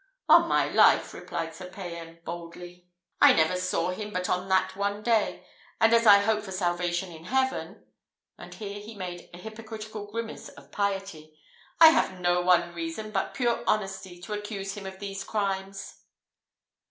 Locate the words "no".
12.19-12.41